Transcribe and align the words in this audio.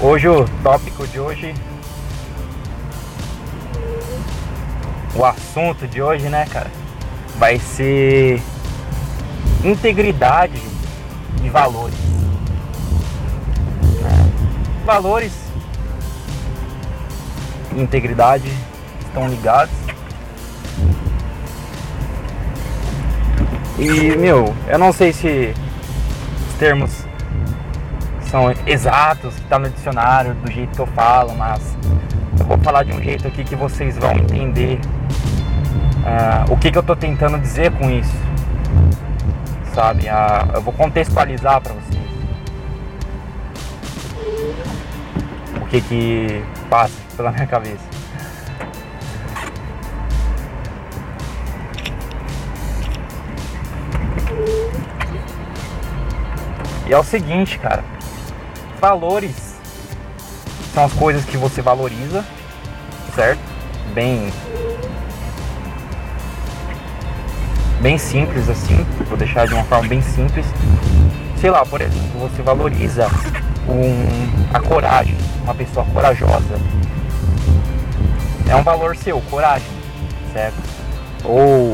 Hoje 0.00 0.28
o 0.28 0.46
tópico 0.62 1.06
de 1.06 1.20
hoje 1.20 1.54
o 5.14 5.24
assunto 5.24 5.86
de 5.86 6.00
hoje, 6.00 6.28
né, 6.28 6.46
cara, 6.50 6.70
vai 7.36 7.58
ser 7.58 8.40
integridade 9.64 10.62
e 11.42 11.50
valores. 11.50 11.98
Valores 14.86 15.32
e 17.74 17.82
integridade 17.82 18.50
estão 19.00 19.28
ligados. 19.28 19.74
E, 23.78 24.16
meu, 24.16 24.54
eu 24.66 24.78
não 24.78 24.92
sei 24.92 25.12
se 25.12 25.52
os 26.48 26.54
termos 26.58 27.07
são 28.28 28.52
exatos, 28.66 29.34
que 29.34 29.42
tá 29.42 29.58
no 29.58 29.70
dicionário, 29.70 30.34
do 30.34 30.50
jeito 30.50 30.74
que 30.74 30.80
eu 30.80 30.86
falo, 30.88 31.34
mas 31.34 31.76
eu 32.38 32.44
vou 32.44 32.58
falar 32.58 32.84
de 32.84 32.92
um 32.92 33.02
jeito 33.02 33.26
aqui 33.26 33.42
que 33.42 33.56
vocês 33.56 33.96
vão 33.96 34.12
entender 34.12 34.78
uh, 35.98 36.52
o 36.52 36.56
que, 36.56 36.70
que 36.70 36.78
eu 36.78 36.82
tô 36.82 36.94
tentando 36.94 37.38
dizer 37.38 37.72
com 37.72 37.90
isso. 37.90 38.14
Sabe? 39.74 40.06
Uh, 40.06 40.56
eu 40.56 40.62
vou 40.62 40.72
contextualizar 40.74 41.60
para 41.60 41.72
vocês. 41.72 41.98
O 45.56 45.66
que 45.66 45.80
que 45.80 46.44
passa 46.68 46.94
pela 47.16 47.32
minha 47.32 47.46
cabeça. 47.46 47.88
E 56.86 56.92
é 56.92 56.98
o 56.98 57.04
seguinte, 57.04 57.58
cara. 57.58 57.84
Valores 58.80 59.56
são 60.72 60.84
as 60.84 60.92
coisas 60.92 61.24
que 61.24 61.36
você 61.36 61.60
valoriza, 61.60 62.24
certo? 63.14 63.40
Bem 63.92 64.32
bem 67.80 67.96
simples 67.96 68.48
assim, 68.48 68.84
vou 69.08 69.16
deixar 69.16 69.46
de 69.46 69.54
uma 69.54 69.64
forma 69.64 69.88
bem 69.88 70.00
simples. 70.02 70.46
Sei 71.40 71.50
lá, 71.50 71.64
por 71.64 71.80
exemplo, 71.80 72.20
você 72.20 72.42
valoriza 72.42 73.08
um, 73.68 74.54
a 74.54 74.60
coragem, 74.60 75.16
uma 75.42 75.54
pessoa 75.54 75.84
corajosa. 75.86 76.60
É 78.48 78.56
um 78.56 78.62
valor 78.62 78.96
seu, 78.96 79.20
coragem, 79.22 79.68
certo? 80.32 80.56
Ou 81.24 81.72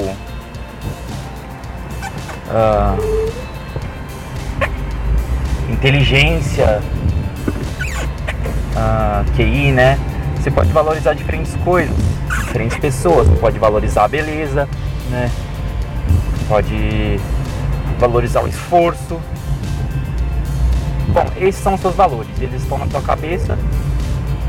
uh, 2.48 3.23
inteligência, 5.68 6.82
uh, 8.74 9.32
QI, 9.36 9.72
né? 9.72 9.98
Você 10.36 10.50
pode 10.50 10.70
valorizar 10.72 11.14
diferentes 11.14 11.54
coisas, 11.64 11.96
diferentes 12.46 12.76
pessoas. 12.78 13.26
Você 13.28 13.36
pode 13.36 13.58
valorizar 13.58 14.04
a 14.04 14.08
beleza, 14.08 14.68
né? 15.10 15.30
Pode 16.48 17.18
valorizar 17.98 18.42
o 18.42 18.48
esforço. 18.48 19.18
Bom, 21.08 21.26
esses 21.36 21.62
são 21.62 21.74
os 21.74 21.80
seus 21.80 21.94
valores. 21.94 22.30
Eles 22.40 22.62
estão 22.62 22.76
na 22.76 22.86
tua 22.86 23.00
cabeça. 23.00 23.58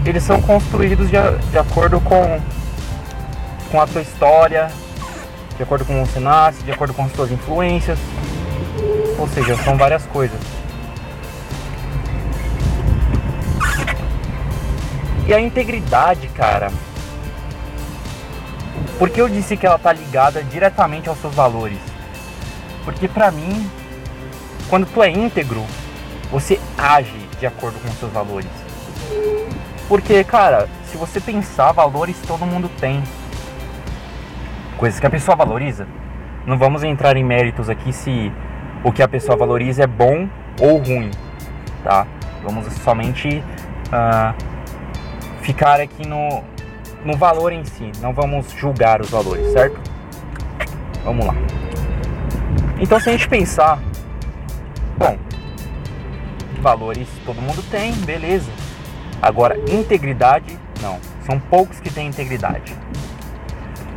Eles 0.06 0.24
são 0.24 0.42
construídos 0.42 1.10
de, 1.10 1.18
de 1.52 1.58
acordo 1.58 2.00
com, 2.02 2.40
com 3.72 3.82
a 3.82 3.88
tua 3.88 4.02
história, 4.02 4.70
de 5.58 5.64
acordo 5.64 5.86
com 5.86 6.04
o 6.04 6.20
nasce, 6.20 6.62
de 6.64 6.72
acordo 6.72 6.94
com 6.94 7.06
as 7.06 7.12
tuas 7.12 7.32
influências. 7.32 7.98
Ou 9.18 9.28
seja, 9.30 9.56
são 9.64 9.78
várias 9.78 10.06
coisas. 10.06 10.40
E 15.28 15.34
a 15.34 15.40
integridade, 15.40 16.28
cara. 16.30 16.72
Por 19.00 19.10
que 19.10 19.20
eu 19.20 19.28
disse 19.28 19.58
que 19.58 19.66
ela 19.66 19.78
tá 19.78 19.92
ligada 19.92 20.44
diretamente 20.44 21.10
aos 21.10 21.18
seus 21.20 21.34
valores? 21.34 21.80
Porque 22.84 23.08
pra 23.08 23.32
mim, 23.32 23.70
quando 24.70 24.86
tu 24.86 25.02
é 25.02 25.10
íntegro, 25.10 25.66
você 26.32 26.60
age 26.78 27.18
de 27.40 27.48
acordo 27.48 27.80
com 27.80 27.90
os 27.90 27.96
seus 27.96 28.12
valores. 28.12 28.50
Porque, 29.88 30.24
cara, 30.24 30.68
se 30.86 30.98
você 30.98 31.20
pensar, 31.20 31.72
valores 31.72 32.20
todo 32.28 32.46
mundo 32.46 32.70
tem. 32.80 33.04
Coisas 34.78 35.00
que 35.00 35.08
a 35.08 35.10
pessoa 35.10 35.36
valoriza. 35.36 35.88
Não 36.46 36.58
vamos 36.58 36.84
entrar 36.84 37.18
em 37.18 37.24
méritos 37.24 37.70
aqui 37.70 37.92
se 37.92 38.32
o 38.84 38.92
que 38.92 39.02
a 39.02 39.08
pessoa 39.08 39.36
valoriza 39.36 39.84
é 39.84 39.88
bom 39.88 40.30
ou 40.62 40.78
ruim, 40.78 41.10
tá? 41.84 42.06
Vamos 42.44 42.72
somente 42.76 43.44
uh, 43.88 44.55
ficar 45.46 45.80
aqui 45.80 46.08
no, 46.08 46.44
no 47.06 47.16
valor 47.16 47.54
em 47.54 47.64
si, 47.64 47.92
não 48.02 48.12
vamos 48.12 48.52
julgar 48.52 49.00
os 49.00 49.12
valores, 49.12 49.52
certo? 49.52 49.80
Vamos 51.04 51.24
lá. 51.24 51.36
Então, 52.80 53.00
se 53.00 53.10
a 53.10 53.12
gente 53.12 53.30
pensar, 53.30 53.80
bom, 54.98 55.18
valores 56.62 57.08
todo 57.24 57.40
mundo 57.40 57.64
tem, 57.70 57.94
beleza. 57.94 58.50
Agora, 59.22 59.56
integridade, 59.72 60.58
não. 60.82 61.00
São 61.26 61.40
poucos 61.40 61.80
que 61.80 61.92
têm 61.92 62.08
integridade. 62.08 62.76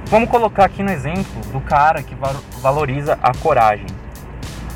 Vamos 0.07 0.31
colocar 0.31 0.67
aqui 0.67 0.83
no 0.83 0.91
exemplo 0.91 1.41
do 1.51 1.61
cara 1.61 2.03
que 2.03 2.15
valoriza 2.61 3.19
a 3.23 3.33
coragem. 3.35 3.87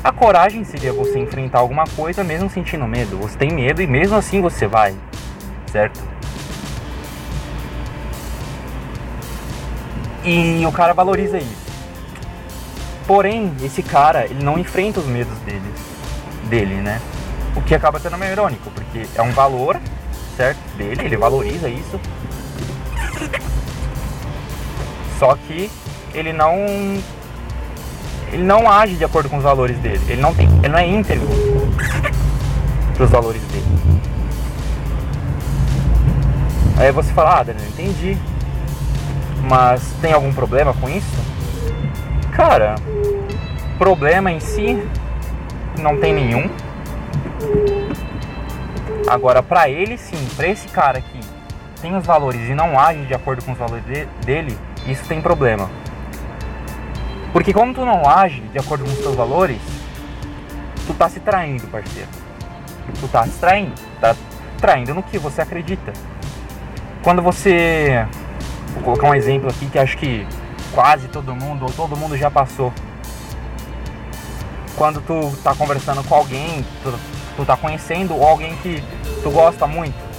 A 0.03 0.11
coragem 0.11 0.63
seria 0.63 0.91
você 0.91 1.19
enfrentar 1.19 1.59
alguma 1.59 1.85
coisa 1.95 2.23
mesmo 2.23 2.49
sentindo 2.49 2.87
medo. 2.87 3.17
Você 3.19 3.37
tem 3.37 3.51
medo 3.51 3.81
e 3.81 3.87
mesmo 3.87 4.17
assim 4.17 4.41
você 4.41 4.67
vai, 4.67 4.93
certo? 5.71 6.12
E 10.23 10.65
o 10.65 10.71
cara 10.71 10.93
valoriza 10.93 11.37
isso. 11.37 11.63
Porém, 13.05 13.53
esse 13.61 13.83
cara, 13.83 14.25
ele 14.25 14.43
não 14.43 14.57
enfrenta 14.57 14.99
os 14.99 15.05
medos 15.05 15.37
dele, 15.39 15.73
dele, 16.49 16.75
né? 16.75 17.01
O 17.55 17.61
que 17.61 17.75
acaba 17.75 17.99
sendo 17.99 18.17
meio 18.17 18.31
irônico, 18.31 18.71
porque 18.71 19.05
é 19.15 19.21
um 19.21 19.31
valor, 19.31 19.79
certo, 20.37 20.59
dele, 20.77 21.03
ele 21.03 21.17
valoriza 21.17 21.67
isso. 21.67 21.99
Só 25.19 25.35
que 25.35 25.69
ele 26.13 26.31
não 26.31 26.55
ele 28.31 28.43
não 28.43 28.69
age 28.69 28.95
de 28.95 29.05
acordo 29.05 29.29
com 29.29 29.37
os 29.37 29.43
valores 29.43 29.77
dele. 29.77 30.01
Ele 30.07 30.21
não 30.21 30.33
tem, 30.33 30.47
ele 30.59 30.69
não 30.69 30.79
é 30.79 30.87
íntegro 30.87 31.27
para 32.95 33.03
os 33.03 33.11
valores 33.11 33.41
dele. 33.43 33.65
Aí 36.77 36.91
você 36.91 37.13
fala, 37.13 37.39
ah, 37.39 37.43
Daniel, 37.43 37.67
entendi. 37.67 38.17
Mas 39.43 39.93
tem 40.01 40.13
algum 40.13 40.33
problema 40.33 40.73
com 40.73 40.89
isso? 40.89 41.15
Cara, 42.31 42.75
problema 43.77 44.31
em 44.31 44.39
si 44.39 44.81
não 45.77 45.99
tem 45.99 46.13
nenhum. 46.13 46.49
Agora, 49.07 49.43
para 49.43 49.69
ele 49.69 49.97
sim, 49.97 50.27
para 50.35 50.47
esse 50.47 50.67
cara 50.69 51.01
que 51.01 51.19
tem 51.81 51.95
os 51.95 52.05
valores 52.05 52.49
e 52.49 52.55
não 52.55 52.79
age 52.79 53.05
de 53.05 53.13
acordo 53.13 53.43
com 53.43 53.51
os 53.51 53.57
valores 53.57 53.83
de, 53.85 54.05
dele, 54.25 54.57
isso 54.87 55.03
tem 55.05 55.21
problema. 55.21 55.69
Porque 57.33 57.51
quando 57.51 57.75
tu 57.75 57.85
não 57.85 58.07
age 58.09 58.41
de 58.41 58.59
acordo 58.59 58.85
com 58.85 58.91
os 58.91 58.99
teus 58.99 59.15
valores, 59.15 59.59
tu 60.87 60.93
tá 60.93 61.09
se 61.09 61.19
traindo, 61.19 61.67
parceiro. 61.67 62.09
Tu 62.99 63.07
tá 63.07 63.23
se 63.25 63.39
traindo, 63.39 63.73
tá 63.99 64.15
traindo 64.57 64.93
no 64.93 65.03
que 65.03 65.17
você 65.17 65.41
acredita. 65.41 65.91
Quando 67.01 67.21
você 67.21 68.07
Vou 68.73 68.83
colocar 68.83 69.09
um 69.09 69.15
exemplo 69.15 69.49
aqui 69.49 69.65
que 69.67 69.79
acho 69.79 69.97
que 69.97 70.27
quase 70.71 71.07
todo 71.07 71.35
mundo 71.35 71.65
ou 71.65 71.71
todo 71.71 71.95
mundo 71.95 72.17
já 72.17 72.29
passou. 72.29 72.73
Quando 74.75 75.01
tu 75.01 75.31
tá 75.43 75.53
conversando 75.53 76.03
com 76.03 76.15
alguém, 76.15 76.65
tu, 76.81 76.93
tu 77.35 77.45
tá 77.45 77.55
conhecendo 77.55 78.13
alguém 78.13 78.55
que 78.57 78.83
tu 79.21 79.29
gosta 79.29 79.67
muito 79.67 80.13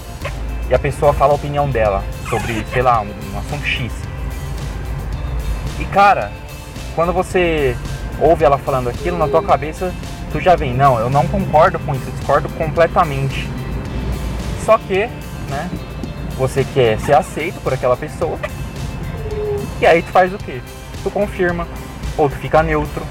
e 0.69 0.75
a 0.75 0.79
pessoa 0.79 1.13
fala 1.13 1.33
a 1.33 1.37
opinião 1.37 1.69
dela 1.69 2.03
sobre, 2.29 2.65
sei 2.73 2.83
lá, 2.83 3.01
um, 3.01 3.09
um 3.33 3.39
assunto 3.39 3.65
X. 3.67 3.93
E 5.79 5.85
cara, 5.87 6.33
quando 6.95 7.13
você 7.13 7.77
ouve 8.21 8.45
ela 8.45 8.59
falando 8.59 8.89
aquilo 8.89 9.19
na 9.19 9.29
tua 9.29 9.43
cabeça, 9.43 9.93
tu 10.33 10.41
já 10.41 10.57
vem, 10.57 10.73
não, 10.73 10.99
eu 10.99 11.11
não 11.11 11.27
concordo 11.27 11.79
com 11.81 11.95
isso, 11.95 12.05
eu 12.07 12.13
discordo 12.13 12.49
completamente. 12.51 13.49
Só 14.65 14.79
que, 14.79 15.07
né, 15.51 15.71
você 16.37 16.65
quer 16.65 16.99
ser 17.01 17.15
aceito 17.15 17.61
por 17.61 17.73
aquela 17.73 17.97
pessoa. 17.97 18.39
E 19.81 19.87
aí 19.87 20.03
tu 20.03 20.11
faz 20.11 20.33
o 20.33 20.39
que? 20.39 20.63
Tu 21.03 21.11
confirma, 21.11 21.67
ou 22.17 22.29
tu 22.29 22.37
fica 22.37 22.63
neutro. 22.63 23.05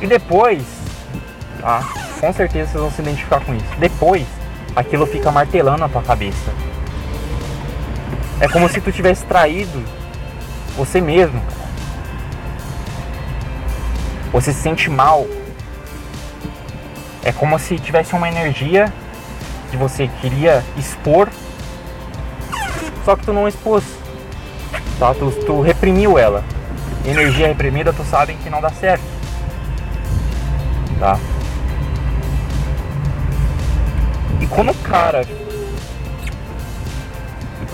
E 0.00 0.06
depois, 0.06 0.62
tá? 1.60 1.82
Com 2.20 2.32
certeza 2.32 2.72
vocês 2.72 2.82
vão 2.82 2.90
se 2.90 3.02
identificar 3.02 3.40
com 3.40 3.54
isso. 3.54 3.76
Depois, 3.78 4.26
aquilo 4.74 5.06
fica 5.06 5.30
martelando 5.30 5.78
na 5.78 5.88
tua 5.88 6.02
cabeça. 6.02 6.50
É 8.40 8.48
como 8.48 8.68
se 8.68 8.80
tu 8.80 8.90
tivesse 8.90 9.24
traído 9.24 9.82
você 10.76 11.00
mesmo. 11.00 11.40
Você 14.32 14.52
se 14.52 14.60
sente 14.60 14.88
mal. 14.88 15.26
É 17.22 17.32
como 17.32 17.58
se 17.58 17.78
tivesse 17.78 18.14
uma 18.14 18.28
energia 18.28 18.92
que 19.70 19.76
você 19.76 20.08
queria 20.20 20.64
expor, 20.76 21.28
só 23.04 23.16
que 23.16 23.24
tu 23.24 23.32
não 23.32 23.48
expôs, 23.48 23.84
tá? 24.98 25.14
Tu, 25.14 25.30
tu 25.46 25.60
reprimiu 25.60 26.18
ela. 26.18 26.44
Energia 27.04 27.46
reprimida, 27.46 27.92
tu 27.92 28.04
sabe 28.04 28.34
que 28.34 28.50
não 28.50 28.60
dá 28.60 28.70
certo, 28.70 29.04
tá? 30.98 31.18
E 34.40 34.46
quando 34.46 34.70
o 34.70 34.74
cara 34.74 35.24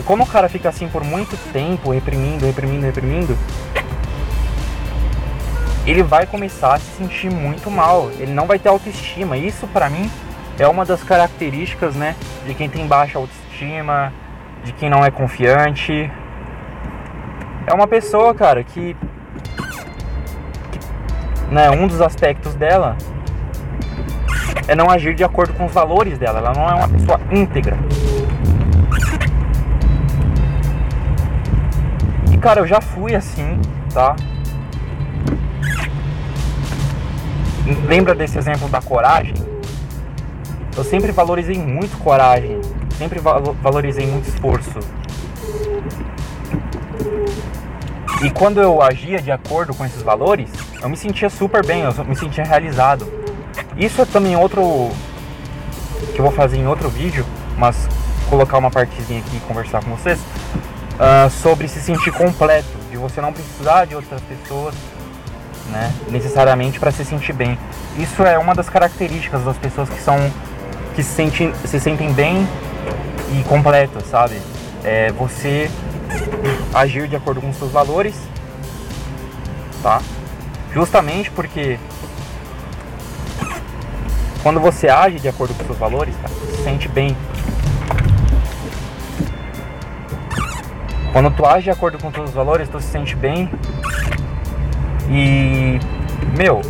quando 0.04 0.22
o 0.22 0.26
cara 0.26 0.48
fica 0.48 0.68
assim 0.68 0.88
por 0.88 1.02
muito 1.02 1.36
tempo, 1.52 1.90
reprimindo, 1.90 2.46
reprimindo, 2.46 2.86
reprimindo, 2.86 3.36
ele 5.86 6.02
vai 6.02 6.26
começar 6.26 6.74
a 6.74 6.78
se 6.78 6.96
sentir 6.96 7.30
muito 7.30 7.70
mal. 7.70 8.10
Ele 8.18 8.32
não 8.32 8.46
vai 8.46 8.58
ter 8.58 8.68
autoestima. 8.68 9.36
Isso 9.36 9.66
para 9.68 9.88
mim 9.90 10.10
é 10.58 10.66
uma 10.66 10.84
das 10.84 11.02
características, 11.02 11.94
né, 11.94 12.14
de 12.46 12.54
quem 12.54 12.68
tem 12.68 12.86
baixa 12.86 13.18
autoestima, 13.18 14.12
de 14.66 14.72
quem 14.72 14.90
não 14.90 15.04
é 15.04 15.10
confiante. 15.12 16.10
É 17.66 17.72
uma 17.72 17.86
pessoa, 17.86 18.34
cara, 18.34 18.64
que, 18.64 18.96
que 20.72 21.54
né, 21.54 21.70
um 21.70 21.86
dos 21.86 22.00
aspectos 22.00 22.54
dela 22.56 22.96
é 24.66 24.74
não 24.74 24.90
agir 24.90 25.14
de 25.14 25.22
acordo 25.22 25.54
com 25.54 25.66
os 25.66 25.72
valores 25.72 26.18
dela. 26.18 26.40
Ela 26.40 26.52
não 26.52 26.68
é 26.68 26.74
uma 26.74 26.88
pessoa 26.88 27.20
íntegra. 27.30 27.76
E 32.32 32.36
cara, 32.36 32.60
eu 32.60 32.66
já 32.66 32.80
fui 32.80 33.14
assim, 33.14 33.60
tá? 33.94 34.16
Lembra 37.86 38.16
desse 38.16 38.36
exemplo 38.36 38.68
da 38.68 38.82
coragem? 38.82 39.34
Eu 40.76 40.84
sempre 40.84 41.10
valorizei 41.12 41.56
muito 41.56 41.96
coragem, 41.98 42.60
sempre 42.96 43.20
valorizei 43.20 44.06
muito 44.06 44.28
esforço. 44.28 44.78
E 48.22 48.30
quando 48.30 48.60
eu 48.60 48.80
agia 48.80 49.20
de 49.20 49.30
acordo 49.30 49.74
com 49.74 49.84
esses 49.84 50.02
valores, 50.02 50.48
eu 50.80 50.88
me 50.88 50.96
sentia 50.96 51.28
super 51.28 51.64
bem, 51.64 51.82
eu 51.82 52.04
me 52.04 52.16
sentia 52.16 52.44
realizado. 52.44 53.06
Isso 53.76 54.00
é 54.00 54.06
também 54.06 54.36
outro 54.36 54.90
que 56.14 56.18
eu 56.18 56.24
vou 56.24 56.32
fazer 56.32 56.56
em 56.56 56.66
outro 56.66 56.88
vídeo, 56.88 57.26
mas 57.58 57.76
colocar 58.28 58.58
uma 58.58 58.70
partezinha 58.70 59.20
aqui 59.20 59.36
e 59.36 59.40
conversar 59.40 59.84
com 59.84 59.90
vocês 59.94 60.18
uh, 60.18 61.30
sobre 61.30 61.68
se 61.68 61.80
sentir 61.80 62.10
completo, 62.12 62.68
de 62.90 62.96
você 62.96 63.20
não 63.20 63.32
precisar 63.32 63.84
de 63.84 63.94
outras 63.94 64.20
pessoas, 64.22 64.74
né, 65.70 65.92
necessariamente 66.08 66.80
para 66.80 66.90
se 66.90 67.04
sentir 67.04 67.32
bem. 67.32 67.58
Isso 67.98 68.22
é 68.22 68.38
uma 68.38 68.54
das 68.54 68.68
características 68.68 69.44
das 69.44 69.58
pessoas 69.58 69.88
que 69.88 70.00
são 70.00 70.16
que 70.94 71.02
se 71.02 71.10
sentem, 71.10 71.52
se 71.66 71.78
sentem 71.78 72.10
bem 72.12 72.48
completas, 73.44 74.04
sabe? 74.06 74.40
É 74.84 75.10
você 75.12 75.70
agir 76.72 77.08
de 77.08 77.16
acordo 77.16 77.40
com 77.40 77.52
seus 77.52 77.70
valores, 77.70 78.14
tá? 79.82 80.00
Justamente 80.72 81.30
porque 81.30 81.78
quando 84.42 84.60
você 84.60 84.88
age 84.88 85.18
de 85.18 85.28
acordo 85.28 85.54
com 85.54 85.64
seus 85.64 85.78
valores, 85.78 86.14
cara, 86.16 86.32
você 86.34 86.56
se 86.56 86.62
sente 86.62 86.88
bem, 86.88 87.16
Quando 91.16 91.30
tu 91.30 91.46
age 91.46 91.64
de 91.64 91.70
acordo 91.70 91.96
com 91.96 92.08
os 92.22 92.30
valores, 92.32 92.68
tu 92.68 92.78
se 92.78 92.88
sente 92.88 93.16
bem. 93.16 93.50
E, 95.08 95.80
meu, 96.36 96.60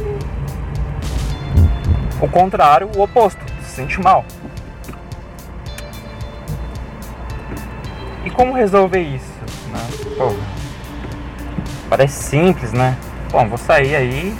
o 2.21 2.29
contrário, 2.29 2.89
o 2.97 3.03
oposto, 3.03 3.45
tu 3.45 3.65
se 3.65 3.71
sente 3.71 4.01
mal. 4.01 4.25
Como 8.37 8.55
resolver 8.55 9.01
isso? 9.01 9.33
Né? 9.73 10.15
Pô, 10.17 10.33
parece 11.89 12.23
simples, 12.23 12.73
né? 12.73 12.97
Bom, 13.33 13.49
vou 13.49 13.59
sair 13.59 13.97
aí 13.97 14.37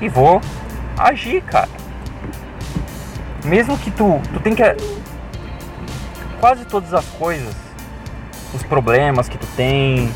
e 0.00 0.08
vou 0.08 0.40
agir, 0.96 1.40
cara. 1.42 1.68
Mesmo 3.44 3.78
que 3.78 3.90
tu, 3.90 4.20
tu 4.32 4.40
tem 4.40 4.54
que 4.54 4.62
quase 6.38 6.64
todas 6.66 6.92
as 6.92 7.04
coisas 7.06 7.54
os 8.54 8.62
problemas 8.62 9.28
que 9.28 9.36
tu 9.36 9.46
tem, 9.56 10.10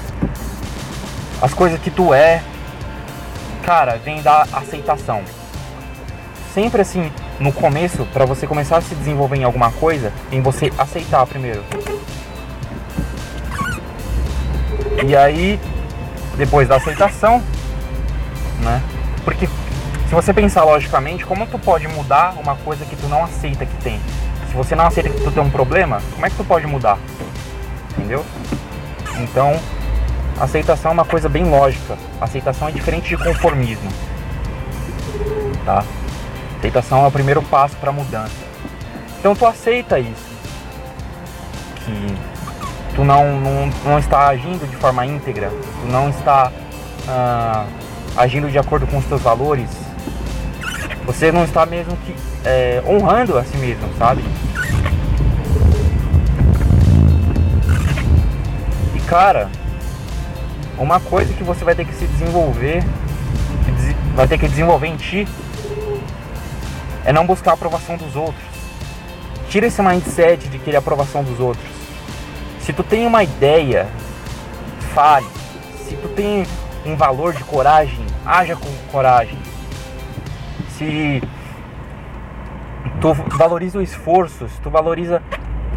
as 1.43 1.53
coisas 1.53 1.79
que 1.81 1.91
tu 1.91 2.15
é, 2.15 2.43
cara, 3.62 3.97
vem 3.97 4.23
da 4.23 4.43
aceitação. 4.53 5.23
Sempre 6.55 6.83
assim, 6.83 7.12
no 7.39 7.53
começo, 7.53 8.05
para 8.12 8.25
você 8.25 8.47
começar 8.47 8.79
a 8.79 8.81
se 8.81 8.95
desenvolver 8.95 9.37
em 9.37 9.45
alguma 9.45 9.71
coisa, 9.73 10.12
em 10.33 10.41
você 10.41 10.73
aceitar 10.79 11.27
primeiro. 11.27 11.62
E 15.06 15.17
aí, 15.17 15.58
depois 16.37 16.69
da 16.69 16.76
aceitação, 16.76 17.43
né? 18.61 18.82
Porque 19.25 19.47
se 19.47 20.14
você 20.14 20.32
pensar 20.32 20.64
logicamente, 20.64 21.25
como 21.25 21.47
tu 21.47 21.58
pode 21.58 21.87
mudar 21.88 22.35
uma 22.38 22.56
coisa 22.56 22.85
que 22.85 22.97
tu 22.97 23.06
não 23.08 23.25
aceita 23.25 23.64
que 23.64 23.76
tem? 23.82 24.00
Se 24.49 24.55
você 24.55 24.75
não 24.75 24.87
aceita 24.87 25.08
que 25.08 25.20
tu 25.23 25.31
tem 25.31 25.43
um 25.43 25.50
problema, 25.50 26.02
como 26.14 26.26
é 26.26 26.31
que 26.31 26.37
tu 26.37 26.44
pode 26.44 26.67
mudar? 26.67 26.99
entendeu? 28.00 28.25
Então, 29.19 29.58
aceitação 30.41 30.91
é 30.91 30.94
uma 30.94 31.05
coisa 31.05 31.29
bem 31.29 31.44
lógica. 31.44 31.97
Aceitação 32.20 32.69
é 32.69 32.73
diferente 32.73 33.08
de 33.08 33.17
conformismo, 33.23 33.91
tá? 35.64 35.85
Aceitação 36.58 37.05
é 37.05 37.08
o 37.08 37.11
primeiro 37.11 37.43
passo 37.43 37.76
para 37.76 37.93
mudança. 37.93 38.50
Então, 39.19 39.35
tu 39.35 39.47
aceita 39.47 39.99
isso, 39.99 40.31
que 41.85 42.16
tu 42.94 43.04
não, 43.04 43.40
não, 43.40 43.70
não 43.85 43.99
está 43.99 44.28
agindo 44.28 44.68
de 44.68 44.76
forma 44.76 45.06
íntegra, 45.06 45.50
tu 45.50 45.90
não 45.90 46.11
está 46.11 46.52
ah, 47.09 47.66
agindo 48.16 48.50
de 48.50 48.59
acordo 48.59 48.87
com 48.87 48.99
os 48.99 49.04
teus 49.04 49.20
valores, 49.20 49.70
você 51.04 51.32
não 51.32 51.44
está 51.44 51.64
mesmo 51.66 51.97
que 51.99 52.14
é, 52.44 52.82
honrando 52.87 53.38
a 53.38 53.44
si 53.44 53.56
mesmo, 53.56 53.88
sabe? 53.99 54.23
cara, 59.11 59.50
uma 60.78 61.00
coisa 61.00 61.35
que 61.35 61.42
você 61.42 61.64
vai 61.64 61.75
ter 61.75 61.85
que 61.85 61.92
se 61.92 62.06
desenvolver, 62.06 62.85
vai 64.14 64.28
ter 64.28 64.38
que 64.38 64.47
desenvolver 64.47 64.87
em 64.87 64.97
ti, 64.97 65.26
é 67.04 67.12
não 67.12 67.26
buscar 67.26 67.50
a 67.50 67.54
aprovação 67.54 67.97
dos 67.97 68.14
outros. 68.14 68.44
Tira 69.49 69.66
esse 69.66 69.82
mindset 69.82 70.49
de 70.49 70.61
querer 70.61 70.76
a 70.76 70.78
aprovação 70.78 71.25
dos 71.25 71.40
outros. 71.40 71.80
Se 72.61 72.73
tu 72.73 72.83
tem 72.83 73.07
uma 73.07 73.23
ideia, 73.23 73.88
fale. 74.95 75.26
Se 75.85 75.97
tu 75.97 76.09
tem 76.09 76.47
um 76.85 76.97
valor 76.97 77.33
de 77.33 77.45
coragem, 77.45 78.05
haja 78.25 78.57
com 78.57 78.69
coragem. 78.90 79.38
Se 80.76 81.23
tu 83.00 83.12
valoriza 83.37 83.79
o 83.79 83.83
esforço, 83.83 84.49
se 84.49 84.61
tu 84.61 84.71
valoriza 84.71 85.23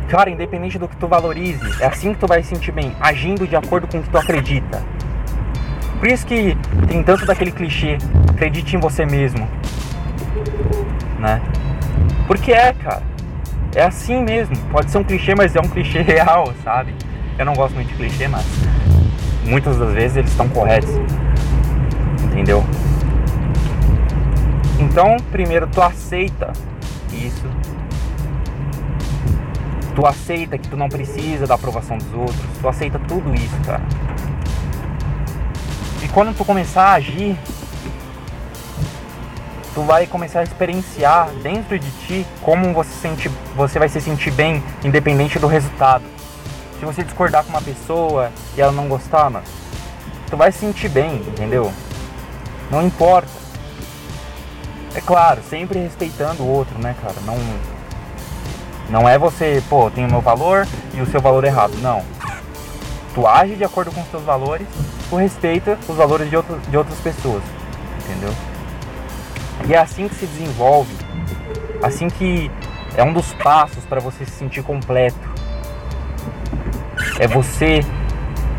Cara, 0.07 0.29
independente 0.29 0.77
do 0.77 0.87
que 0.87 0.95
tu 0.97 1.07
valorize, 1.07 1.81
é 1.81 1.87
assim 1.87 2.13
que 2.13 2.19
tu 2.19 2.27
vai 2.27 2.43
se 2.43 2.49
sentir 2.49 2.71
bem, 2.71 2.95
agindo 2.99 3.47
de 3.47 3.55
acordo 3.55 3.87
com 3.87 3.97
o 3.97 4.03
que 4.03 4.09
tu 4.09 4.17
acredita. 4.17 4.83
Por 5.97 6.07
isso 6.07 6.25
que 6.25 6.57
tem 6.87 7.01
tanto 7.01 7.25
daquele 7.25 7.51
clichê, 7.51 7.97
acredite 8.29 8.75
em 8.75 8.79
você 8.79 9.05
mesmo. 9.05 9.47
Né? 11.17 11.41
Porque 12.27 12.51
é, 12.51 12.73
cara. 12.73 13.01
É 13.75 13.83
assim 13.83 14.23
mesmo. 14.23 14.55
Pode 14.71 14.91
ser 14.91 14.97
um 14.97 15.03
clichê, 15.03 15.35
mas 15.35 15.55
é 15.55 15.59
um 15.59 15.67
clichê 15.67 16.01
real, 16.03 16.53
sabe? 16.63 16.93
Eu 17.37 17.45
não 17.45 17.53
gosto 17.53 17.73
muito 17.73 17.87
de 17.89 17.95
clichê, 17.95 18.27
mas 18.27 18.45
muitas 19.45 19.77
das 19.77 19.93
vezes 19.93 20.17
eles 20.17 20.31
estão 20.31 20.47
corretos. 20.49 20.91
Entendeu? 22.23 22.63
Então, 24.79 25.17
primeiro 25.31 25.67
tu 25.67 25.81
aceita 25.81 26.51
isso 27.11 27.47
Tu 29.95 30.05
aceita 30.07 30.57
que 30.57 30.67
tu 30.67 30.75
não 30.75 30.89
precisa 30.89 31.45
da 31.45 31.53
aprovação 31.53 31.97
dos 31.97 32.13
outros. 32.13 32.41
Tu 32.59 32.67
aceita 32.67 32.97
tudo 32.99 33.33
isso, 33.35 33.55
cara. 33.63 33.83
E 36.01 36.07
quando 36.07 36.35
tu 36.35 36.43
começar 36.43 36.85
a 36.85 36.93
agir, 36.93 37.37
tu 39.73 39.81
vai 39.81 40.05
começar 40.05 40.41
a 40.41 40.43
experienciar 40.43 41.29
dentro 41.41 41.77
de 41.77 41.89
ti 42.05 42.27
como 42.41 42.73
você, 42.73 42.91
sente, 42.91 43.29
você 43.55 43.79
vai 43.79 43.89
se 43.89 43.99
sentir 43.99 44.31
bem, 44.31 44.63
independente 44.83 45.39
do 45.39 45.47
resultado. 45.47 46.03
Se 46.79 46.85
você 46.85 47.03
discordar 47.03 47.43
com 47.43 47.49
uma 47.49 47.61
pessoa 47.61 48.31
e 48.55 48.61
ela 48.61 48.71
não 48.71 48.87
gostar, 48.87 49.29
mano, 49.29 49.45
tu 50.29 50.37
vai 50.37 50.51
se 50.51 50.59
sentir 50.59 50.89
bem, 50.89 51.15
entendeu? 51.15 51.71
Não 52.69 52.85
importa. 52.85 53.29
É 54.95 55.01
claro, 55.01 55.41
sempre 55.49 55.79
respeitando 55.79 56.43
o 56.43 56.47
outro, 56.47 56.77
né, 56.79 56.95
cara? 57.01 57.15
Não 57.25 57.37
não 58.89 59.07
é 59.07 59.17
você, 59.17 59.63
pô, 59.69 59.89
tem 59.89 60.05
o 60.05 60.09
meu 60.09 60.21
valor 60.21 60.67
e 60.93 61.01
o 61.01 61.05
seu 61.05 61.21
valor 61.21 61.43
errado. 61.43 61.73
Não. 61.81 62.03
Tu 63.15 63.25
age 63.25 63.55
de 63.55 63.63
acordo 63.63 63.91
com 63.91 64.01
os 64.01 64.07
teus 64.07 64.23
valores, 64.23 64.67
tu 65.09 65.15
respeita 65.15 65.77
os 65.87 65.95
valores 65.95 66.29
de, 66.29 66.35
outro, 66.35 66.59
de 66.69 66.77
outras 66.77 66.99
pessoas. 66.99 67.41
Entendeu? 68.03 68.33
E 69.67 69.73
é 69.73 69.77
assim 69.77 70.07
que 70.07 70.15
se 70.15 70.25
desenvolve, 70.25 70.93
assim 71.81 72.09
que 72.09 72.51
É 72.95 73.03
um 73.03 73.11
dos 73.11 73.33
passos 73.33 73.83
para 73.85 73.99
você 73.99 74.23
se 74.23 74.31
sentir 74.31 74.61
completo. 74.61 75.17
É 77.19 77.27
você 77.27 77.81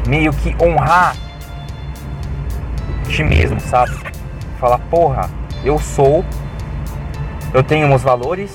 meio 0.09 0.33
que 0.33 0.57
honrar 0.61 1.17
ti 3.09 3.23
mesmo, 3.23 3.61
sabe? 3.61 3.97
Falar, 4.59 4.79
porra, 4.91 5.31
eu 5.63 5.79
sou, 5.79 6.25
eu 7.53 7.63
tenho 7.63 7.87
meus 7.87 8.03
valores 8.03 8.51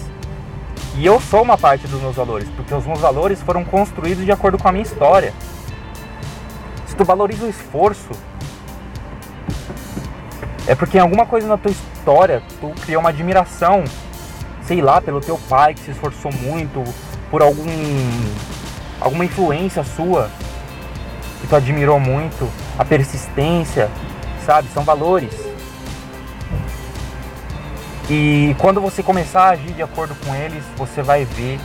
e 0.95 1.05
eu 1.05 1.19
sou 1.21 1.41
uma 1.41 1.57
parte 1.57 1.87
dos 1.87 2.01
meus 2.01 2.15
valores, 2.15 2.49
porque 2.57 2.73
os 2.73 2.85
meus 2.85 2.99
valores 2.99 3.41
foram 3.41 3.63
construídos 3.63 4.25
de 4.25 4.31
acordo 4.31 4.57
com 4.57 4.67
a 4.67 4.71
minha 4.71 4.83
história. 4.83 5.33
Se 6.85 6.95
tu 6.95 7.05
valoriza 7.05 7.45
o 7.45 7.49
esforço, 7.49 8.09
é 10.67 10.75
porque 10.75 10.99
alguma 10.99 11.25
coisa 11.25 11.47
na 11.47 11.57
tua 11.57 11.71
história 11.71 11.88
tu 12.59 12.73
criou 12.81 13.01
uma 13.01 13.09
admiração, 13.09 13.83
sei 14.63 14.81
lá, 14.81 14.99
pelo 14.99 15.21
teu 15.21 15.37
pai 15.49 15.73
que 15.73 15.81
se 15.81 15.91
esforçou 15.91 16.31
muito, 16.31 16.83
por 17.29 17.41
algum 17.41 17.65
alguma 18.99 19.23
influência 19.23 19.83
sua 19.83 20.29
que 21.41 21.47
tu 21.47 21.55
admirou 21.55 21.99
muito, 21.99 22.49
a 22.77 22.83
persistência, 22.83 23.89
sabe? 24.45 24.67
São 24.73 24.83
valores. 24.83 25.33
E 28.09 28.55
quando 28.57 28.81
você 28.81 29.03
começar 29.03 29.43
a 29.43 29.49
agir 29.49 29.71
de 29.73 29.83
acordo 29.83 30.15
com 30.25 30.35
eles, 30.35 30.63
você 30.75 31.01
vai 31.01 31.25
ver 31.25 31.59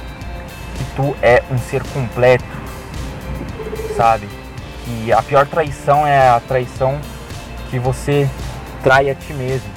que 0.77 0.85
tu 0.95 1.17
é 1.23 1.43
um 1.51 1.59
ser 1.59 1.83
completo, 1.85 2.45
sabe? 3.97 4.29
Que 4.85 5.13
a 5.13 5.23
pior 5.23 5.47
traição 5.47 6.07
é 6.07 6.29
a 6.29 6.41
traição 6.41 7.01
que 7.71 7.79
você 7.79 8.29
trai 8.83 9.09
a 9.11 9.15
ti 9.15 9.33
mesmo, 9.33 9.69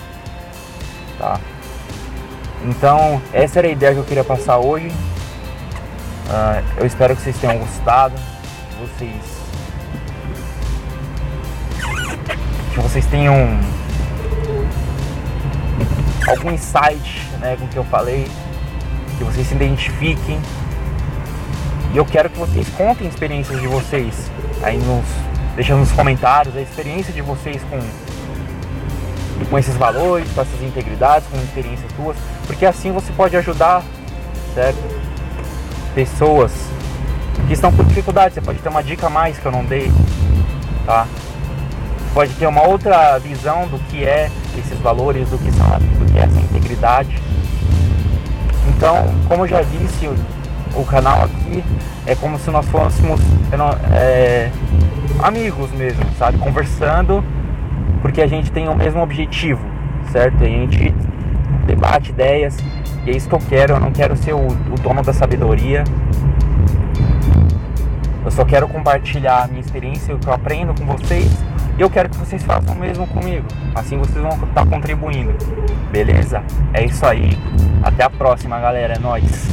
tá? 1.17 1.39
Então, 2.65 3.21
essa 3.31 3.59
era 3.59 3.67
a 3.67 3.71
ideia 3.71 3.93
que 3.93 3.99
eu 3.99 4.03
queria 4.03 4.23
passar 4.23 4.57
hoje. 4.57 4.87
Uh, 4.87 6.63
eu 6.77 6.85
espero 6.85 7.15
que 7.15 7.21
vocês 7.21 7.37
tenham 7.37 7.57
gostado. 7.57 8.15
Vocês. 8.79 9.37
Que 12.73 12.79
vocês 12.79 13.05
tenham 13.05 13.59
algum 16.27 16.51
insight 16.51 17.25
né, 17.39 17.55
com 17.57 17.65
o 17.65 17.67
que 17.67 17.77
eu 17.77 17.85
falei. 17.85 18.27
Que 19.17 19.23
vocês 19.23 19.47
se 19.47 19.55
identifiquem. 19.55 20.39
E 21.93 21.97
eu 21.97 22.05
quero 22.05 22.29
que 22.29 22.37
vocês 22.37 22.67
contem 22.69 23.07
experiências 23.07 23.59
de 23.61 23.67
vocês 23.67 24.31
aí 24.63 24.77
nos. 24.77 25.05
Deixando 25.55 25.79
nos 25.79 25.91
comentários 25.91 26.55
a 26.55 26.61
experiência 26.61 27.11
de 27.11 27.21
vocês 27.21 27.63
com 27.63 27.79
com 29.45 29.57
esses 29.57 29.75
valores, 29.75 30.29
com 30.33 30.41
essas 30.41 30.61
integridades, 30.61 31.27
com 31.29 31.37
experiências 31.37 31.91
tuas, 31.93 32.17
porque 32.45 32.65
assim 32.65 32.91
você 32.91 33.11
pode 33.13 33.35
ajudar, 33.37 33.83
certo? 34.53 34.77
Pessoas 35.93 36.51
que 37.47 37.53
estão 37.53 37.71
com 37.71 37.83
dificuldade. 37.83 38.33
Você 38.33 38.41
pode 38.41 38.59
ter 38.59 38.69
uma 38.69 38.83
dica 38.83 39.07
a 39.07 39.09
mais 39.09 39.37
que 39.37 39.45
eu 39.45 39.51
não 39.51 39.63
dei, 39.63 39.91
tá? 40.85 41.07
Pode 42.13 42.33
ter 42.33 42.47
uma 42.47 42.67
outra 42.67 43.17
visão 43.19 43.67
do 43.67 43.77
que 43.89 44.03
é 44.03 44.31
esses 44.57 44.79
valores, 44.79 45.29
do 45.29 45.37
que 45.37 45.51
são, 45.51 45.67
do 45.67 46.11
que 46.11 46.17
é 46.17 46.23
essa 46.23 46.39
integridade. 46.39 47.21
Então, 48.69 49.05
como 49.27 49.43
eu 49.43 49.47
já 49.47 49.61
disse, 49.61 50.07
o, 50.07 50.15
o 50.75 50.85
canal 50.85 51.23
aqui 51.23 51.63
é 52.05 52.15
como 52.15 52.39
se 52.39 52.49
nós 52.49 52.65
fôssemos 52.67 53.19
é, 53.93 54.49
amigos 55.21 55.71
mesmo, 55.71 56.03
sabe? 56.17 56.37
Conversando 56.37 57.23
porque 58.07 58.21
a 58.21 58.27
gente 58.27 58.49
tem 58.53 58.69
o 58.69 58.73
mesmo 58.73 59.01
objetivo, 59.01 59.59
certo? 60.13 60.41
A 60.41 60.47
gente 60.47 60.95
debate 61.65 62.11
ideias 62.11 62.57
e 63.05 63.11
é 63.11 63.17
isso 63.17 63.27
que 63.27 63.35
eu 63.35 63.41
quero. 63.49 63.73
Eu 63.73 63.81
não 63.81 63.91
quero 63.91 64.15
ser 64.15 64.31
o, 64.33 64.47
o 64.47 64.75
dono 64.81 65.03
da 65.03 65.11
sabedoria. 65.11 65.83
Eu 68.23 68.31
só 68.31 68.45
quero 68.45 68.65
compartilhar 68.69 69.43
a 69.43 69.47
minha 69.49 69.59
experiência, 69.59 70.15
o 70.15 70.19
que 70.19 70.25
eu 70.25 70.31
aprendo 70.31 70.73
com 70.73 70.85
vocês. 70.85 71.29
E 71.77 71.81
eu 71.81 71.89
quero 71.89 72.07
que 72.07 72.15
vocês 72.15 72.41
façam 72.43 72.73
o 72.73 72.79
mesmo 72.79 73.05
comigo. 73.07 73.45
Assim 73.75 73.97
vocês 73.97 74.23
vão 74.23 74.31
estar 74.41 74.65
contribuindo. 74.65 75.35
Beleza? 75.91 76.41
É 76.73 76.85
isso 76.85 77.05
aí. 77.05 77.37
Até 77.83 78.05
a 78.05 78.09
próxima, 78.09 78.57
galera. 78.57 78.93
É 78.93 78.99
nóis. 78.99 79.49